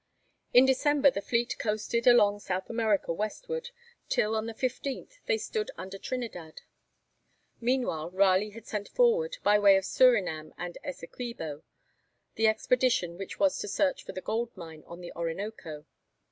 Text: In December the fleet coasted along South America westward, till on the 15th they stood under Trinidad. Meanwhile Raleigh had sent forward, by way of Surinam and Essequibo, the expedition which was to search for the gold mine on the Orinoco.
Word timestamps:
In 0.51 0.65
December 0.65 1.11
the 1.11 1.21
fleet 1.21 1.59
coasted 1.59 2.07
along 2.07 2.39
South 2.39 2.71
America 2.71 3.13
westward, 3.13 3.69
till 4.09 4.35
on 4.35 4.47
the 4.47 4.55
15th 4.55 5.19
they 5.27 5.37
stood 5.37 5.69
under 5.77 5.99
Trinidad. 5.99 6.61
Meanwhile 7.59 8.09
Raleigh 8.09 8.49
had 8.49 8.65
sent 8.65 8.89
forward, 8.89 9.37
by 9.43 9.59
way 9.59 9.77
of 9.77 9.85
Surinam 9.85 10.55
and 10.57 10.79
Essequibo, 10.83 11.61
the 12.33 12.47
expedition 12.47 13.15
which 13.15 13.37
was 13.39 13.59
to 13.59 13.67
search 13.67 14.03
for 14.03 14.13
the 14.13 14.21
gold 14.21 14.49
mine 14.57 14.83
on 14.87 15.01
the 15.01 15.13
Orinoco. 15.13 15.85